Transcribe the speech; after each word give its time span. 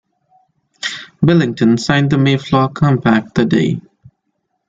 Billington 1.23 1.77
signed 1.77 2.09
the 2.09 2.17
Mayflower 2.17 2.69
Compact 2.69 3.35
that 3.35 3.49
day. 3.49 3.79